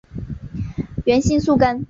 [1.05, 1.79] 原姓粟根。